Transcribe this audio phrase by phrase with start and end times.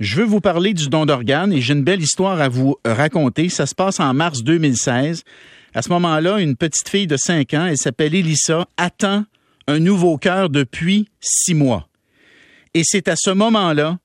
[0.00, 3.48] Je veux vous parler du don d'organes et j'ai une belle histoire à vous raconter.
[3.48, 5.24] Ça se passe en mars 2016.
[5.74, 9.24] À ce moment-là, une petite fille de 5 ans, elle s'appelle Elissa, attend
[9.66, 11.88] un nouveau cœur depuis six mois.
[12.74, 13.98] Et c'est à ce moment-là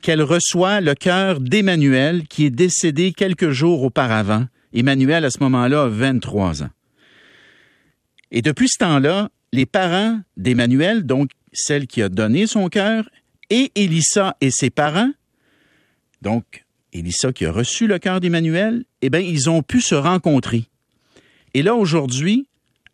[0.00, 4.46] qu'elle reçoit le cœur d'Emmanuel, qui est décédé quelques jours auparavant.
[4.72, 6.70] Emmanuel, à ce moment-là, a 23 ans.
[8.30, 13.08] Et depuis ce temps-là, les parents d'Emmanuel, donc celle qui a donné son cœur,
[13.50, 15.10] et Elissa et ses parents,
[16.22, 20.64] donc Elissa qui a reçu le cœur d'Emmanuel, eh bien, ils ont pu se rencontrer.
[21.54, 22.46] Et là, aujourd'hui,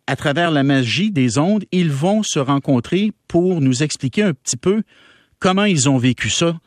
[0.06, 4.56] à travers la magie des ondes, ils vont se rencontrer pour nous expliquer un petit
[4.56, 4.82] peu
[5.38, 6.59] comment ils ont vécu ça.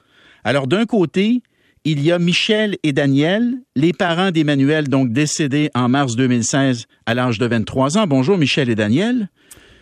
[0.43, 1.41] Alors, d'un côté,
[1.83, 7.13] il y a Michel et Daniel, les parents d'Emmanuel, donc décédés en mars 2016 à
[7.13, 8.07] l'âge de 23 ans.
[8.07, 9.29] Bonjour, Michel et Daniel.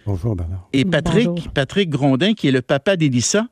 [0.05, 0.67] Bonjour, Bernard.
[0.71, 3.47] Et Patrick, Patrick Grondin, qui est le papa d'Elissa,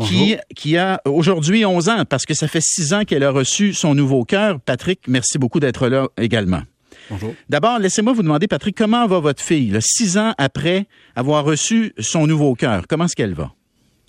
[0.00, 3.74] qui, qui a aujourd'hui 11 ans, parce que ça fait 6 ans qu'elle a reçu
[3.74, 4.60] son nouveau cœur.
[4.60, 6.62] Patrick, merci beaucoup d'être là également.
[7.10, 7.34] Bonjour.
[7.48, 10.86] D'abord, laissez-moi vous demander, Patrick, comment va votre fille, six ans après
[11.16, 12.86] avoir reçu son nouveau cœur?
[12.88, 13.52] Comment est-ce qu'elle va?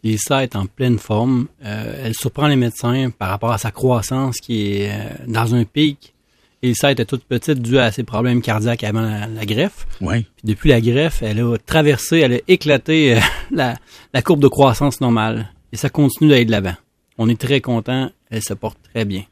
[0.04, 1.48] Elissa est en pleine forme.
[1.64, 5.64] Euh, elle surprend les médecins par rapport à sa croissance qui est euh, dans un
[5.64, 6.14] pic.
[6.62, 9.86] Elissa était toute petite due à ses problèmes cardiaques avant la, greffe.
[10.02, 10.26] Oui.
[10.44, 13.20] depuis la greffe, elle a traversé, elle a éclaté euh,
[13.52, 13.76] la,
[14.14, 15.52] la, courbe de croissance normale.
[15.74, 16.76] Et ça continue d'aller de l'avant.
[17.18, 18.12] On est très content.
[18.30, 19.24] Elle se porte très bien.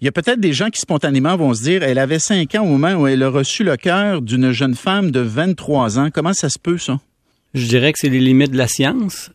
[0.00, 2.64] Il y a peut-être des gens qui spontanément vont se dire, elle avait 5 ans
[2.64, 6.08] au moment où elle a reçu le cœur d'une jeune femme de 23 ans.
[6.12, 6.98] Comment ça se peut, ça?
[7.54, 9.30] Je dirais que c'est les limites de la science.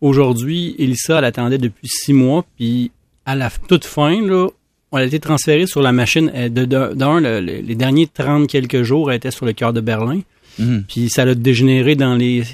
[0.00, 2.92] Aujourd'hui, Elissa, elle attendait depuis six mois, puis
[3.24, 4.48] à la toute fin, là,
[4.92, 6.30] elle a été transférée sur la machine.
[6.50, 10.20] D'un, les derniers 30 quelques jours, elle était sur le cœur de Berlin.
[10.58, 10.84] Mhm.
[10.86, 12.44] Puis ça l'a dégénéré dans les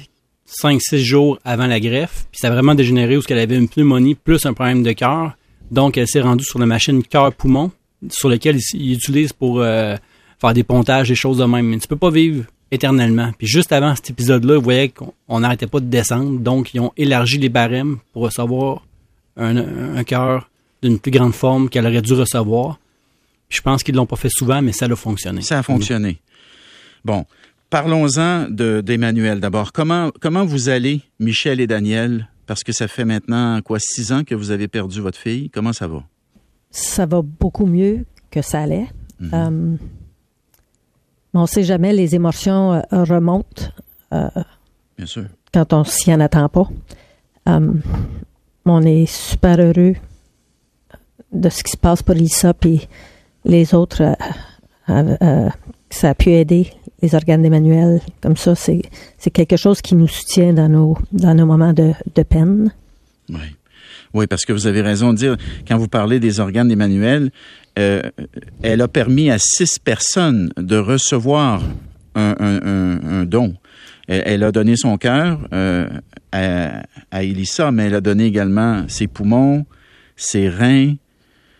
[0.49, 2.25] 5-6 jours avant la greffe.
[2.31, 5.33] Puis ça a vraiment dégénéré où elle avait une pneumonie plus un problème de cœur.
[5.71, 7.71] Donc, elle s'est rendue sur la machine cœur-poumon,
[8.09, 9.95] sur laquelle ils, utilisent pour euh,
[10.39, 11.67] faire des pontages, des choses de même.
[11.67, 13.31] Mais tu peux pas vivre éternellement.
[13.37, 16.39] Puis juste avant cet épisode-là, vous voyez qu'on n'arrêtait pas de descendre.
[16.39, 18.83] Donc, ils ont élargi les barèmes pour recevoir
[19.37, 20.49] un, cœur
[20.81, 22.79] d'une plus grande forme qu'elle aurait dû recevoir.
[23.49, 25.41] je pense qu'ils l'ont pas fait souvent, mais ça a fonctionné.
[25.41, 26.17] Ça a fonctionné.
[27.05, 27.25] Bon,
[27.69, 29.71] parlons-en d'Emmanuel d'abord.
[29.71, 34.23] Comment, comment vous allez, Michel et Daniel, parce que ça fait maintenant, quoi, six ans
[34.23, 35.49] que vous avez perdu votre fille.
[35.49, 36.03] Comment ça va?
[36.71, 38.87] Ça va beaucoup mieux que ça allait.
[39.19, 39.29] Mhm.
[39.33, 39.77] Euh,
[41.33, 43.63] on ne sait jamais, les émotions euh, remontent.
[44.13, 44.29] Euh,
[44.97, 45.25] Bien sûr.
[45.53, 46.67] Quand on s'y en attend pas.
[47.45, 49.95] on est super heureux
[51.31, 52.81] de ce qui se passe pour Lisa et
[53.45, 54.15] les autres.
[54.87, 58.01] ça a pu aider les organes d'Emmanuel.
[58.21, 58.81] Comme ça, c'est,
[59.33, 61.93] quelque chose qui nous soutient dans nos, dans nos moments de,
[62.23, 62.73] peine.
[63.29, 63.37] Oui.
[64.13, 65.37] Oui, parce que vous avez raison de dire,
[65.67, 67.29] quand vous parlez des organes d'Emmanuel,
[67.77, 68.01] euh,
[68.63, 71.61] elle a permis à six personnes de recevoir
[72.15, 73.55] un, don.
[74.07, 75.87] Elle, a donné son cœur euh,
[76.31, 76.81] à,
[77.11, 79.65] à Elissa, mais elle a donné également ses poumons,
[80.15, 80.95] ses reins,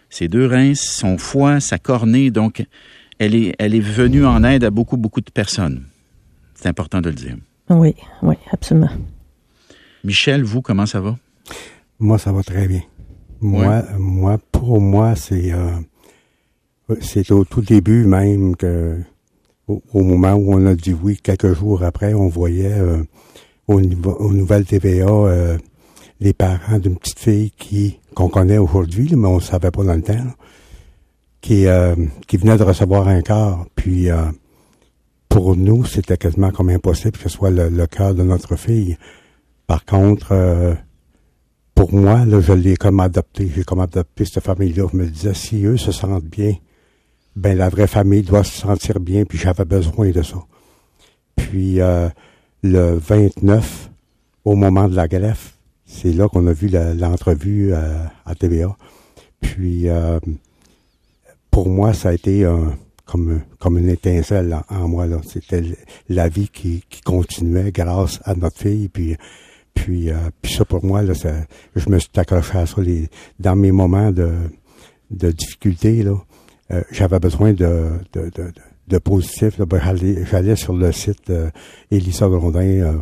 [0.09, 2.31] ses deux reins, son foie, sa cornée.
[2.31, 2.63] Donc,
[3.19, 5.83] elle est, elle est venue en aide à beaucoup, beaucoup de personnes.
[6.55, 7.35] C'est important de le dire.
[7.69, 7.93] Oui,
[8.23, 8.89] oui, absolument.
[10.03, 11.17] Michel, vous, comment ça va?
[11.99, 12.81] Moi, ça va très bien.
[13.41, 15.71] Moi, moi pour moi, c'est euh,
[17.01, 18.97] c'est au tout début même que
[19.67, 23.03] au, moment où on a dit oui, quelques jours après, on voyait euh,
[23.67, 25.57] au niveau, aux nouvelles TVA euh,
[26.19, 29.93] les parents d'une petite fille qui qu'on connaît aujourd'hui, mais on ne savait pas dans
[29.93, 30.25] le temps
[31.41, 31.95] qui, euh,
[32.27, 33.65] qui venait de recevoir un cœur.
[33.75, 34.25] Puis euh,
[35.27, 38.97] pour nous, c'était quasiment comme impossible que ce soit le, cœur de notre fille.
[39.67, 40.73] Par contre, euh,
[41.75, 43.49] pour moi, je l'ai comme adopté.
[43.53, 44.87] J'ai comme adopté cette famille-là.
[44.91, 46.55] Je me disais, si eux se sentent bien,
[47.35, 50.43] ben la vraie famille doit se sentir bien, puis j'avais besoin de ça.
[51.37, 51.75] Puis
[52.63, 53.91] le 29,
[54.43, 58.75] au moment de la greffe, c'est là qu'on a vu l'entrevue à TVA.
[59.39, 59.87] Puis
[61.51, 62.45] pour moi, ça a été
[63.05, 65.07] comme, comme une étincelle en, moi.
[65.27, 65.63] C'était
[66.07, 68.87] la vie qui, qui continuait grâce à notre fille.
[68.89, 69.17] Puis,
[69.73, 71.13] puis, euh, puis ça, pour moi, là,
[71.75, 73.07] je me suis accroché à ça les,
[73.39, 74.31] dans mes moments de,
[75.09, 76.05] de difficulté.
[76.71, 78.51] Euh, j'avais besoin de, de, de,
[78.87, 79.59] de positif.
[79.59, 79.81] Ben,
[80.29, 81.49] j'allais, sur le site euh,
[81.91, 82.93] Elisa Grondin euh,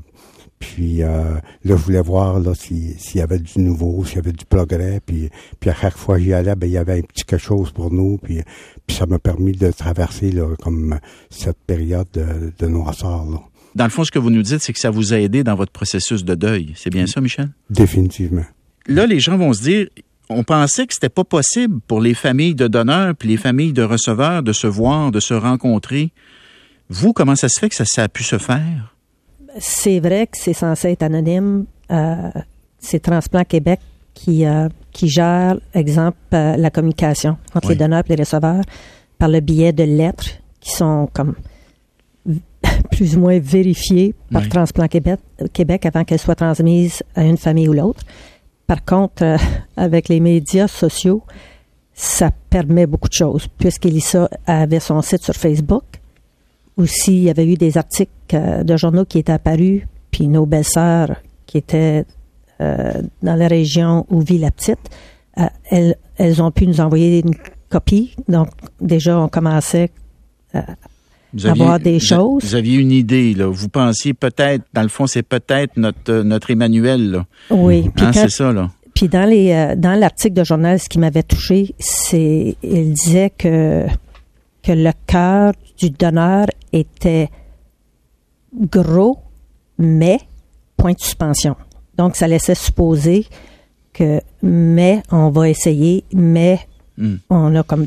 [0.59, 4.31] puis euh, là, je voulais voir là s'il y avait du nouveau, s'il y avait
[4.31, 4.99] du progrès.
[5.05, 7.41] Puis, puis à chaque fois que j'y allais, ben, il y avait un petit quelque
[7.41, 8.17] chose pour nous.
[8.17, 8.41] Puis,
[8.85, 10.99] puis ça m'a permis de traverser là, comme
[11.29, 13.25] cette période de, de noirceur.
[13.29, 13.39] Là.
[13.75, 15.55] Dans le fond, ce que vous nous dites, c'est que ça vous a aidé dans
[15.55, 16.73] votre processus de deuil.
[16.75, 17.49] C'est bien ça, Michel?
[17.69, 18.45] Définitivement.
[18.87, 19.87] Là, les gens vont se dire,
[20.29, 23.83] on pensait que c'était pas possible pour les familles de donneurs puis les familles de
[23.83, 26.11] receveurs de se voir, de se rencontrer.
[26.89, 28.95] Vous, comment ça se fait que ça, ça a pu se faire?
[29.59, 31.65] C'est vrai que c'est censé être anonyme.
[31.91, 32.29] Euh,
[32.79, 33.79] c'est Transplant Québec
[34.13, 37.73] qui, euh, qui gère, exemple, euh, la communication entre Oui.
[37.75, 38.63] les donneurs et les receveurs
[39.17, 41.35] par le biais de lettres qui sont comme
[42.91, 44.49] plus ou moins vérifiées par Oui.
[44.49, 45.19] Transplant Québec,
[45.53, 48.03] Québec avant qu'elles soient transmises à une famille ou l'autre.
[48.65, 49.37] Par contre,
[49.77, 51.23] avec les médias sociaux,
[51.93, 55.83] ça permet beaucoup de choses, puisqu'Elissa avait son site sur Facebook.
[56.77, 59.81] Aussi, il y avait eu des articles euh, de journaux qui étaient apparus,
[60.11, 61.15] puis nos belles-sœurs
[61.47, 62.05] qui étaient
[62.61, 64.79] euh, dans la région où vit la petite,
[65.39, 67.33] euh, elles, elles ont pu nous envoyer une
[67.69, 68.15] copie.
[68.27, 69.89] Donc, déjà, on commençait
[71.33, 72.43] Vous Avoir des choses.
[72.43, 73.47] Vous aviez une idée, là.
[73.47, 77.25] Vous pensiez peut-être, dans le fond, c'est peut-être notre, notre Emmanuel, là.
[77.49, 78.69] Oui, Hein, c'est ça, là.
[78.93, 83.85] Puis dans les dans l'article de journal, ce qui m'avait touché, c'est il disait que
[84.63, 86.47] que le cœur du donneur
[86.79, 87.29] était
[88.53, 89.19] gros,
[89.77, 90.19] mais
[90.75, 91.55] point de suspension.
[91.97, 93.25] Donc ça laissait supposer
[93.93, 96.59] que mais on va essayer, mais
[96.99, 97.17] Hmm.
[97.29, 97.85] on a comme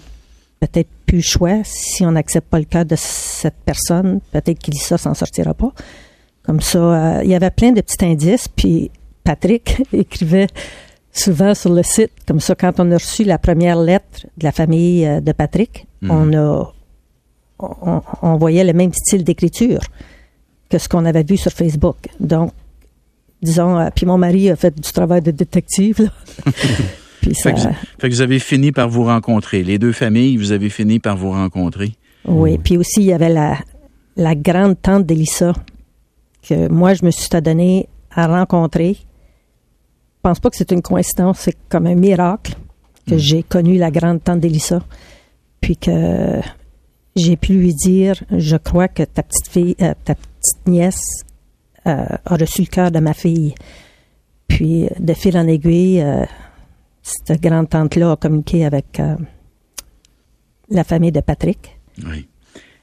[0.61, 4.99] peut-être plus le choix si on n'accepte pas le cœur de cette personne, peut-être qu'Ilissa
[4.99, 5.73] s'en sortira pas.
[6.45, 8.89] Comme ça, euh, il y avait plein de petits indices, puis
[9.25, 10.47] Patrick écrivait
[11.13, 14.53] souvent sur le site, comme ça, quand on a reçu la première lettre de la
[14.53, 16.11] famille euh, de Patrick, Mhm.
[16.13, 16.73] on a
[17.63, 19.81] on, on voyait le même style d'écriture
[20.69, 21.97] que ce qu'on avait vu sur Facebook.
[22.21, 22.53] Donc,
[23.43, 26.53] disons, euh, puis mon mari a fait du travail de détective, là.
[27.21, 27.61] puis ça, Fait que,
[27.99, 29.63] fait que vous avez fini par vous rencontrer.
[29.63, 31.93] Les deux familles, vous avez fini par vous rencontrer.
[32.27, 33.59] Oui, puis aussi, il y avait la,
[34.17, 35.53] la grande tante d'Elissa
[36.43, 38.97] que moi, je me suis adonné à rencontrer.
[39.01, 42.55] Je pense pas que c'est une coïncidence, c'est comme un miracle
[43.09, 43.19] que Mm.
[43.19, 44.83] j'ai connu la grande tante d'Elissa.
[45.61, 46.41] Puis que
[47.21, 51.25] j'ai pu lui dire, je crois que ta petite fille, euh, ta petite nièce
[51.87, 53.55] euh, a reçu le cœur de ma fille.
[54.49, 56.25] Puis, de fil en aiguille, euh,
[57.03, 59.17] cette grande tante-là a communiqué avec euh,
[60.71, 61.79] la famille de Patrick.
[62.05, 62.27] Oui.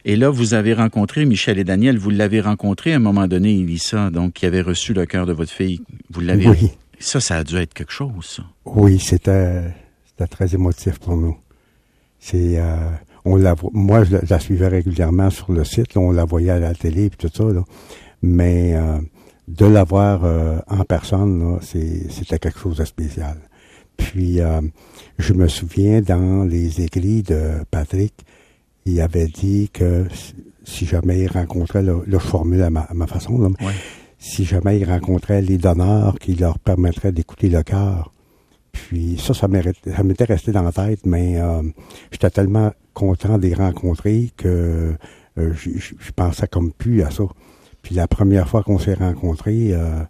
[0.05, 1.97] Et là, vous avez rencontré Michel et Daniel.
[1.97, 5.33] Vous l'avez rencontré à un moment donné, Elissa, donc qui avait reçu le cœur de
[5.33, 5.81] votre fille.
[6.09, 6.47] Vous l'avez.
[6.47, 8.43] Oui, Ça, ça a dû être quelque chose, ça.
[8.65, 9.63] oui, c'était
[10.07, 11.37] c'était très émotif pour nous.
[12.19, 12.89] C'est euh,
[13.25, 16.59] on la moi je la, suivais régulièrement sur le site, là, on la voyait à
[16.59, 17.63] la télé et tout ça là.
[18.21, 18.97] Mais euh,
[19.47, 23.37] de la voir euh, en personne là, c'est c'était quelque chose de spécial.
[23.97, 24.61] Puis euh,
[25.17, 28.13] je me souviens dans les écrits de Patrick,
[28.85, 30.05] il avait dit que
[30.63, 33.73] si- jamais il rencontrait le, le je formule à ma, à ma façon là, Ouais.
[34.19, 38.11] si jamais ils rencontraient les donneurs qui leur permettraient d'écouter le cœur.
[38.71, 41.63] Puis ça, ça m'était ça m'était resté dans la tête, mais euh,
[42.11, 44.95] j'étais tellement content de les rencontrer que
[45.37, 47.25] euh, je pensais comme plus à ça.
[47.83, 50.03] Puis la première fois qu'on s'est rencontrés, euh,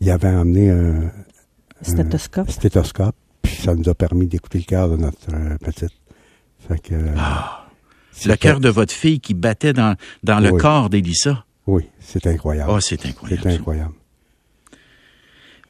[0.00, 1.10] il avait emmené un,
[1.80, 2.48] Stéthoscope.
[2.48, 5.94] un stéthoscope, puis ça nous a permis d'écouter le cœur de notre euh, petite.
[6.68, 7.14] Fait que, euh,
[8.12, 10.60] C'est le cœur de votre fille qui battait dans, dans le Oui.
[10.60, 11.46] corps d'Elissa.
[11.66, 12.70] Oui, c'est incroyable.
[12.74, 13.42] Oh, c'est incroyable.
[13.42, 13.94] c'est incroyable.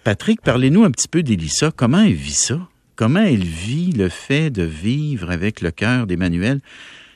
[0.02, 1.70] Patrick, parlez-nous un petit peu d'Elissa.
[1.70, 2.67] Comment elle vit ça?
[2.98, 6.60] Comment elle vit le fait de vivre avec le cœur d'Emmanuel?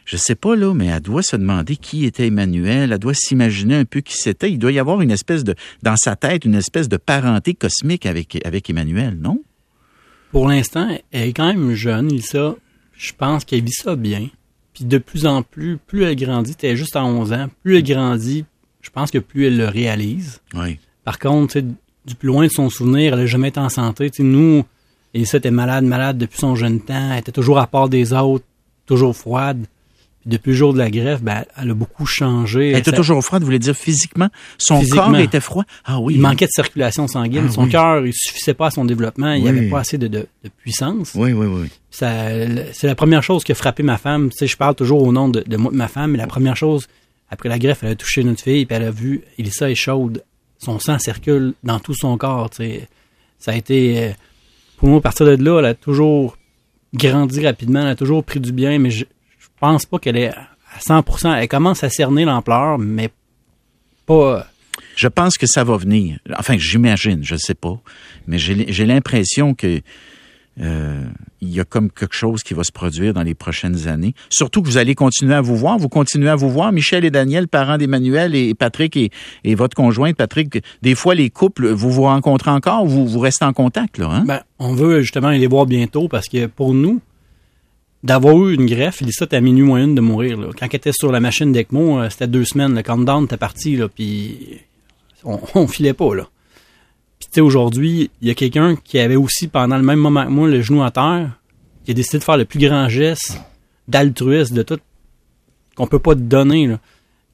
[0.04, 2.92] Je sais pas, là, mais elle doit se demander qui était Emmanuel.
[2.92, 4.52] Elle doit s'imaginer un peu qui c'était.
[4.52, 8.06] Il doit y avoir une espèce de, dans sa tête, une espèce de parenté cosmique
[8.06, 9.42] avec, avec Emmanuel, non?
[10.30, 12.54] Pour l'instant, elle est quand même jeune, Lisa.
[12.92, 14.28] Je pense qu'elle vit ça bien.
[14.74, 17.78] Puis de plus en plus, plus elle grandit, elle est juste à 11 ans, plus
[17.78, 18.44] elle grandit,
[18.82, 20.42] je pense que plus elle le réalise.
[20.54, 20.78] Oui.
[21.02, 24.10] Par contre, du plus loin de son souvenir, elle n'a jamais été en santé.
[24.10, 24.64] Tu sais,
[25.14, 27.12] nous, Elissa était malade, malade depuis son jeune temps.
[27.12, 28.44] Elle était toujours à part des autres,
[28.86, 29.66] toujours froide.
[30.22, 32.70] Puis depuis le jour de la greffe, ben, elle a beaucoup changé.
[32.70, 34.28] Elle était Ça- toujours froide, vous voulez dire physiquement?
[34.56, 35.06] Son Physiquement.
[35.06, 35.64] corps était froid?
[35.84, 36.14] Ah oui.
[36.14, 37.46] Il manquait de circulation sanguine.
[37.48, 37.70] Ah son oui.
[37.70, 39.32] cœur, il suffisait pas à son développement.
[39.32, 39.58] Il n'y Oui.
[39.58, 41.12] avait pas assez de, de- de puissance.
[41.16, 41.68] Oui, oui, oui.
[41.90, 42.12] Ça,
[42.72, 44.30] c'est la première chose qui a frappé ma femme.
[44.30, 46.86] Tu sais, je parle toujours au nom de, de ma femme, mais la première chose,
[47.28, 50.22] après la greffe, elle a touché notre fille, puis elle a vu, Elissa est chaude.
[50.58, 52.48] Son sang circule dans tout son corps.
[52.50, 52.88] tu sais.
[53.40, 54.10] Ça a été, euh,
[54.82, 56.36] pour moi, à partir de là, elle a toujours
[56.92, 59.04] grandi rapidement, elle a toujours pris du bien, mais je,
[59.38, 60.48] je pense pas qu'elle est à
[60.80, 61.36] 100%.
[61.36, 63.08] Elle commence à cerner l'ampleur, mais
[64.06, 64.44] pas.
[64.96, 66.18] Je pense que ça va venir.
[66.36, 67.80] Enfin, j'imagine, je sais pas,
[68.26, 69.82] mais j'ai l'impression que
[70.60, 71.04] euh,
[71.40, 74.14] il y a comme quelque chose qui va se produire dans les prochaines années.
[74.28, 75.78] Surtout que vous allez continuer à vous voir.
[75.78, 76.72] Vous continuez à vous voir.
[76.72, 81.68] Michel et Daniel, parents d'Emmanuel et Patrick et, votre conjointe, Patrick, des fois, les couples,
[81.68, 84.24] vous vous rencontrez encore ou vous, restez en contact, là, hein?
[84.26, 87.00] Ben, on veut justement aller voir bientôt parce que pour nous,
[88.02, 90.38] d'avoir eu une greffe, ça à minuit moins une de mourir.
[90.58, 92.74] Quand elle était sur la machine d'ECMO, euh, c'était deux semaines.
[92.74, 94.60] Le countdown était parti, puis
[95.24, 96.14] on, on filait pas.
[96.14, 96.28] Là.
[97.32, 100.48] Sais, aujourd'hui, il y a quelqu'un qui avait aussi, pendant le même moment que moi,
[100.48, 101.30] le genou à terre,
[101.82, 103.40] qui a décidé de faire le plus grand geste
[103.88, 104.78] d'altruisme de tout
[105.74, 106.76] qu'on peut pas donner.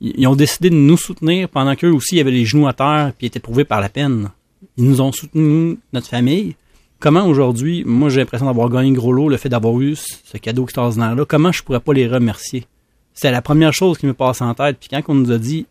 [0.00, 3.26] Ils ont décidé de nous soutenir pendant qu'eux aussi avaient les genoux à terre puis
[3.26, 4.30] étaient prouvés par la peine.
[4.76, 6.54] Ils nous ont soutenu, notre famille.
[7.00, 10.62] Comment aujourd'hui, moi j'ai l'impression d'avoir gagné gros lot, le fait d'avoir eu ce cadeau
[10.62, 12.66] extraordinaire-là, comment je pourrais pas les remercier?
[13.14, 14.78] C'est la première chose qui me passe en tête.
[14.78, 15.66] Puis quand on nous a dit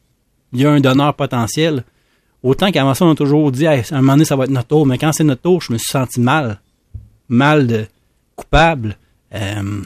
[0.52, 1.86] il y a un donneur potentiel,
[2.44, 4.68] autant qu'avant ça, on a toujours dit à un moment donné, ça va être notre
[4.68, 6.60] tour, mais quand c'est notre tour, je me suis senti mal.
[7.30, 7.86] Mal de
[8.36, 8.98] coupable.
[9.34, 9.82] Euh,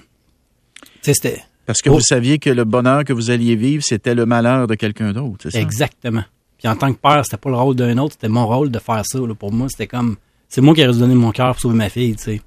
[1.01, 1.41] c'était.
[1.65, 4.75] Parce que vous saviez que le bonheur que vous alliez vivre, c'était le malheur de
[4.75, 5.59] quelqu'un d'autre, c'est ça?
[5.59, 6.23] Exactement.
[6.57, 8.77] Puis en tant que père, c'était pas le rôle d'un autre, c'était mon rôle de
[8.77, 9.19] faire ça.
[9.39, 10.17] Pour moi, c'était comme
[10.49, 12.41] c'est moi qui ai donné mon cœur pour sauver ma fille, tu sais.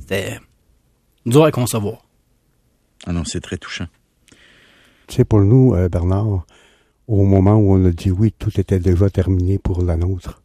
[0.00, 0.38] C'était
[1.24, 1.98] dur à concevoir.
[3.06, 3.86] Ah non, c'est très touchant.
[5.06, 6.44] Tu sais, pour nous, euh, Bernard,
[7.08, 10.42] au moment où on a dit oui, tout était déjà terminé pour la nôtre.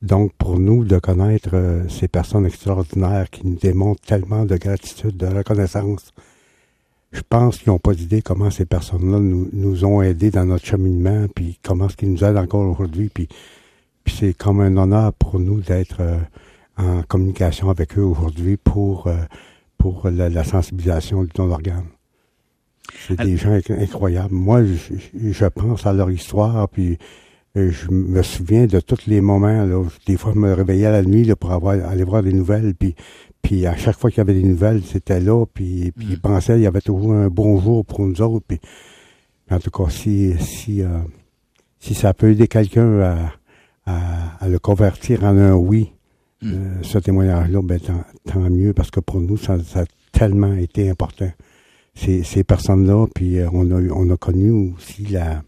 [0.00, 5.16] Donc, pour nous, de connaître euh, ces personnes extraordinaires qui nous démontrent tellement de gratitude,
[5.16, 6.12] de reconnaissance,
[7.10, 11.26] je pense qu'ils n'ont pas d'idée comment ces personnes-là nous, ont aidés dans notre cheminement,
[11.34, 13.28] puis comment ce qu'ils nous aident encore aujourd'hui, puis
[14.06, 16.18] c'est comme un honneur pour nous d'être euh,
[16.76, 19.16] en communication avec eux aujourd'hui pour, euh,
[19.78, 21.86] pour la, sensibilisation du don d'organes.
[23.06, 24.34] C'est des gens incroyables.
[24.34, 26.98] Moi, je, pense à leur histoire, puis
[27.56, 29.64] euh, je me souviens de tous les moments.
[29.64, 32.74] Là, des fois, je me réveillais la nuit là, pour avoir, aller voir des nouvelles,
[32.74, 32.94] puis
[33.40, 36.10] puis à chaque fois qu'il y avait des nouvelles, c'était là, puis, puis mm.
[36.10, 38.44] ils pensaient qu'il y avait toujours un bonjour pour nous autres.
[38.46, 38.58] Puis,
[39.50, 40.82] en tout cas, si si
[41.78, 43.32] si ça peut aider quelqu'un à,
[44.40, 45.92] à, le convertir en un oui,
[46.42, 46.52] hmm.
[46.52, 47.80] euh, ce témoignage-là, ben,
[48.26, 51.30] tant, mieux, parce que pour nous, ça, a tellement été important.
[51.98, 55.42] Ces, ces personnes-là, puis euh, on, a, on a connu aussi la,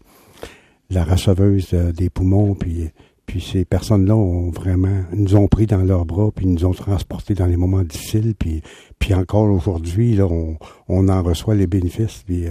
[0.89, 2.89] la euh, des poumons, puis,
[3.25, 7.35] puis ces personnes-là ont vraiment, nous ont pris dans leurs bras, puis nous ont transportés
[7.35, 8.61] dans les moments difficiles, puis,
[8.99, 10.57] puis encore aujourd'hui, là, on,
[10.89, 12.47] on en reçoit les bénéfices, puis,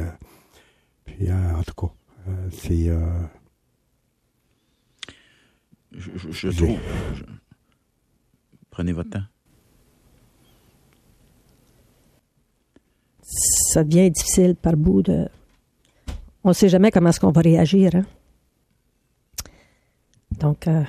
[1.05, 1.93] puis en tout cas,
[2.51, 2.89] c'est
[5.93, 6.79] je, trouve.
[8.71, 9.25] Prenez votre temps.
[13.71, 15.29] Ça devient difficile par bout de.
[16.43, 17.95] On ne sait jamais comment est-ce qu'on va réagir.
[17.95, 18.05] Hein?
[20.41, 20.83] Donc, euh,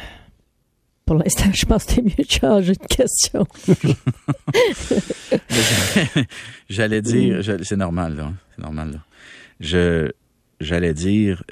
[1.05, 3.45] pour l'instant, je pense que c'est mieux de changer de question.
[6.69, 8.33] j'allais dire, c'est normal, là.
[8.55, 8.99] C'est normal, là.
[10.59, 11.43] J'allais dire,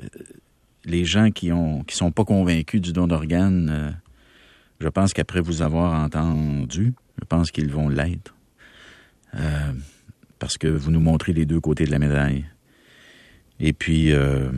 [0.86, 3.92] les gens qui ont qui sont pas convaincus du don d'organes, euh,
[4.80, 8.34] je pense qu'après vous avoir entendu, je pense qu'ils vont l'être.
[9.36, 9.74] Euh,
[10.40, 12.46] parce que vous nous montrez les deux côtés de la médaille.
[13.60, 14.50] Et puis, euh,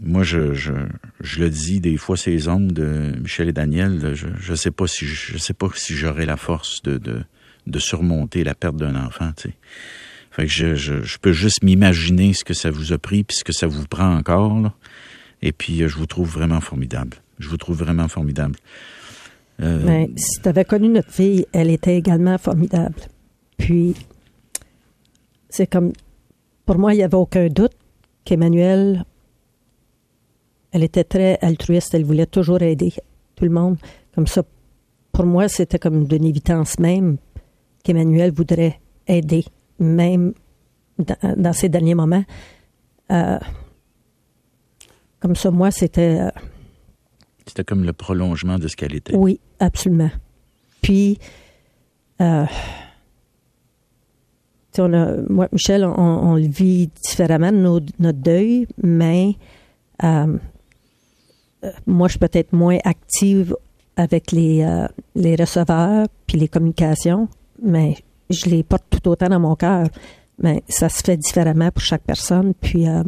[0.00, 0.72] moi, je, je,
[1.20, 4.86] je, le dis des fois, ces hommes de Michel et Daniel, je ne sais pas
[4.86, 6.98] si je sais pas si j'aurai la force de,
[7.66, 9.30] de, surmonter la perte d'un enfant.
[10.30, 13.44] Fait que je, je, peux juste m'imaginer ce que ça vous a pris puis ce
[13.44, 14.72] que ça vous prend encore.
[15.42, 17.18] Et puis, euh, je vous trouve vraiment formidable.
[17.38, 18.56] Je vous trouve vraiment formidable.
[19.60, 19.84] Euh...
[19.84, 23.00] Ben, si tu avais connu notre fille, elle était également formidable.
[23.56, 23.94] Puis,
[25.48, 25.92] c'est comme,
[26.66, 27.72] pour moi, il n'y avait aucun doute
[28.24, 29.04] qu'Emmanuel,
[30.72, 32.92] elle était très altruiste, elle voulait toujours aider
[33.36, 33.76] tout le monde.
[34.14, 34.42] Comme ça,
[35.12, 37.18] pour moi, c'était comme d'une évidence même
[37.84, 39.44] qu'Emmanuel voudrait aider
[39.78, 40.34] même
[40.98, 42.24] dans, ces derniers moments.
[43.10, 43.38] Euh,
[45.20, 46.20] comme ça, moi, c'était.
[46.20, 46.30] Euh,
[47.46, 49.14] c'était comme le prolongement de ce qu'elle était.
[49.14, 50.10] Oui, absolument.
[50.82, 51.18] Puis,
[52.20, 52.46] euh,
[54.78, 59.36] on a, moi, Michel, on, le vit différemment, notre deuil, mais
[61.86, 63.56] moi, je suis peut-être moins active
[63.96, 64.66] avec les,
[65.14, 67.28] les receveurs puis les communications,
[67.62, 67.96] mais
[68.30, 69.88] je les porte tout autant dans mon cœur.
[70.38, 72.54] Mais ça se fait différemment pour chaque personne.
[72.54, 73.02] Puis euh,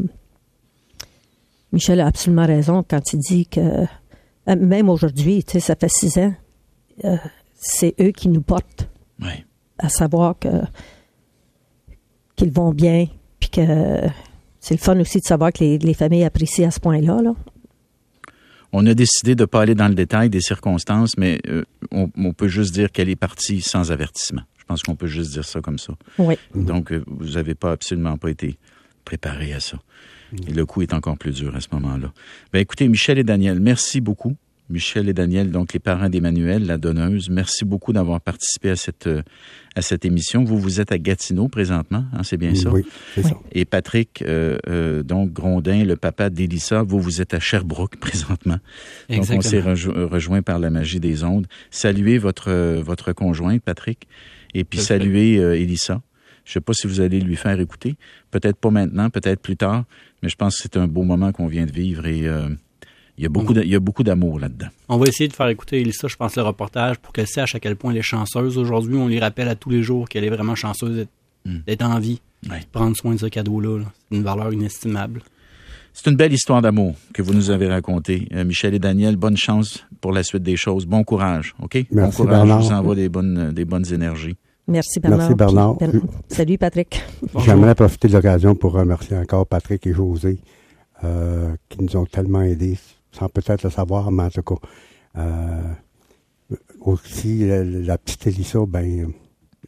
[1.73, 3.87] Michel a absolument raison quand il dit que euh,
[4.55, 6.35] même aujourd'hui, tu sais, ça fait six ans,
[7.05, 7.17] euh,
[7.55, 8.89] c'est eux qui nous portent.
[9.79, 10.49] À savoir que
[12.37, 13.07] qu'ils vont bien,
[13.41, 14.01] puis que
[14.61, 17.21] c'est le fun aussi de savoir que les, familles apprécient à ce point-là.
[17.23, 17.35] Là
[18.73, 22.11] On a décidé de ne pas aller dans le détail des circonstances, mais euh, on,
[22.17, 24.43] on, peut juste dire qu'elle est partie sans avertissement.
[24.59, 25.93] Je pense qu'on peut juste dire ça comme ça.
[26.19, 26.37] Oui.
[26.55, 28.59] Donc, euh, vous n'avez pas absolument pas été
[29.05, 29.79] préparé à ça.
[30.49, 32.13] Et le coup est encore plus dur à ce moment-là.
[32.53, 34.37] Ben, écoutez, Michel et Daniel, merci beaucoup.
[34.69, 37.31] Michel et Daniel, donc les parents d'Emmanuel, la donneuse.
[37.31, 39.23] Merci beaucoup d'avoir participé à cette euh,
[39.77, 40.43] à cette émission.
[40.43, 42.71] Vous vous êtes à Gatineau présentement, hein, c'est bien ça?
[42.71, 43.39] Oui, c'est ça.
[43.53, 48.59] Et Patrick, euh, euh, donc Grondin, le papa d'Élissa, vous vous êtes à Sherbrooke présentement.
[49.09, 49.37] Exactement.
[49.37, 51.47] Donc on s'est rejo rejoint par la magie des ondes.
[51.71, 54.09] Saluez votre votre conjointe Patrick,
[54.55, 56.01] et puis saluez euh, Élissa.
[56.47, 57.97] Je sais pas si vous allez lui faire écouter.
[58.31, 59.85] Peut-être pas maintenant, peut-être plus tard,
[60.23, 62.49] mais je pense que c'est un beau moment qu'on vient de vivre et euh,
[63.19, 64.69] il y a beaucoup, de- il y a beaucoup d'amour là-dedans.
[64.89, 67.61] On va essayer de faire écouter Elissa, je pense, le reportage pour qu'elle sache à
[67.61, 68.57] quel point elle est chanceuse.
[68.59, 71.11] Aujourd'hui, on lui rappelle à tous les jours qu'elle est vraiment chanceuse d'être
[71.45, 71.59] Mm.
[71.67, 72.59] d'être en vie, Ouais.
[72.61, 73.79] de prendre soin de ce cadeau-là.
[73.79, 73.85] là.
[74.11, 75.23] C'est une valeur inestimable.
[75.93, 78.29] C'est une belle histoire d'amour que vous nous avez racontée.
[78.35, 80.87] Euh, Michel et Daniel, bonne chance pour la suite des choses.
[80.87, 81.75] Bon courage, OK?
[81.91, 82.63] bon Merci, courage, Bernard.
[82.63, 84.35] je vous envoie des bonnes, des bonnes énergies.
[84.69, 85.19] Merci Bernard.
[85.19, 85.77] Merci, Bernard.
[85.79, 87.01] Puis, Ben- Salut Patrick.
[87.45, 90.39] J'aimerais profiter de l'occasion pour remercier encore Patrick et José
[91.05, 92.79] euh, qui nous ont tellement aidés,
[93.13, 94.55] sans peut-être le savoir, mais en tout cas.
[95.19, 95.63] euh,
[96.81, 99.13] aussi, la, la petite Elissa, ben,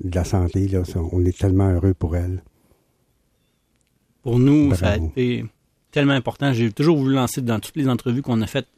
[0.02, 2.43] de la santé, là, ça, on est tellement heureux pour elle.
[4.23, 5.45] Pour nous, ça a été
[5.90, 6.52] tellement important.
[6.52, 8.69] J'ai toujours voulu lancer dans toutes les entrevues qu'on a faites,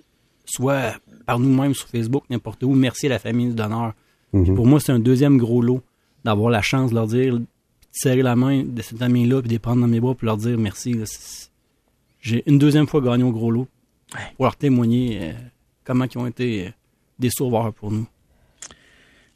[0.45, 0.95] soit
[1.27, 2.73] par nous-mêmes sur Facebook, n'importe où.
[2.75, 3.93] Merci à la famille du donneur.
[4.33, 4.55] Mhm.
[4.55, 5.83] Pour moi, c'est un deuxième gros lot
[6.25, 7.47] d'avoir la chance de leur dire, de
[7.93, 10.37] serrer la main de cette amie-là, puis de les prendre dans mes bras, puis leur
[10.37, 10.97] dire merci.
[12.21, 13.67] J'ai une deuxième fois gagné au gros lot
[14.37, 15.33] pour leur témoigner euh,
[15.85, 16.71] comment ils ont été euh,
[17.19, 18.07] des sauveurs pour nous.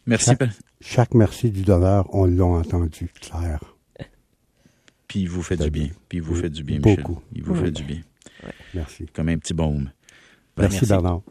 [0.06, 0.32] Merci.
[0.80, 3.60] Chaque- merci du donneur, on l'a entendu clair.
[5.08, 5.88] Puis il vous fait du bien.
[6.08, 6.96] Puis il vous fait du bien, Michel.
[7.02, 7.20] Beaucoup.
[7.32, 7.60] Il vous Oui.
[7.60, 8.00] fait du bien.
[8.74, 9.06] Merci.
[9.14, 9.90] Comme un petit baume.
[10.56, 11.22] Ben, Merci, Bernard.